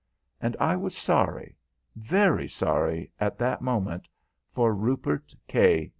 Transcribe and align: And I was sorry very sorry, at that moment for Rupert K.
And 0.41 0.57
I 0.59 0.75
was 0.75 0.97
sorry 0.97 1.55
very 1.95 2.47
sorry, 2.47 3.11
at 3.19 3.37
that 3.37 3.61
moment 3.61 4.07
for 4.51 4.73
Rupert 4.73 5.35
K. 5.47 5.89